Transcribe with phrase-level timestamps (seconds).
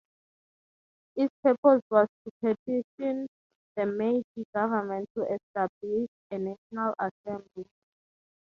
[1.15, 3.27] Its purpose was to petition
[3.75, 7.67] the Meiji government to establish a national assembly.